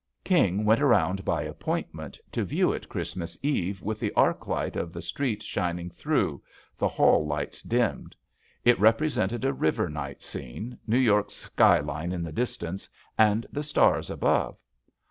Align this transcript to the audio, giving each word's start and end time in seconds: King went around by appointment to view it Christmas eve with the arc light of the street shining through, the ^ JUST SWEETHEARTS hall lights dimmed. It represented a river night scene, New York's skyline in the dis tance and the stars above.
King 0.23 0.65
went 0.65 0.81
around 0.81 1.23
by 1.23 1.43
appointment 1.43 2.17
to 2.31 2.43
view 2.43 2.73
it 2.73 2.89
Christmas 2.89 3.37
eve 3.43 3.83
with 3.83 3.99
the 3.99 4.11
arc 4.13 4.47
light 4.47 4.75
of 4.75 4.91
the 4.91 4.99
street 5.03 5.43
shining 5.43 5.91
through, 5.91 6.41
the 6.75 6.87
^ 6.87 6.89
JUST 6.89 6.95
SWEETHEARTS 6.95 6.95
hall 6.97 7.27
lights 7.27 7.61
dimmed. 7.61 8.15
It 8.65 8.79
represented 8.79 9.45
a 9.45 9.53
river 9.53 9.91
night 9.91 10.23
scene, 10.23 10.79
New 10.87 10.97
York's 10.97 11.35
skyline 11.35 12.11
in 12.13 12.23
the 12.23 12.31
dis 12.33 12.57
tance 12.57 12.89
and 13.15 13.45
the 13.51 13.61
stars 13.61 14.09
above. 14.09 14.57